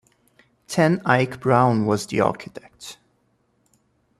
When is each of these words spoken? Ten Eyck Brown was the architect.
Ten 0.67 0.99
Eyck 1.05 1.39
Brown 1.39 1.85
was 1.85 2.07
the 2.07 2.21
architect. 2.21 2.97